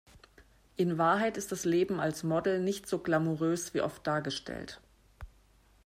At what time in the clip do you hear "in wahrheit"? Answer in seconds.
0.77-1.37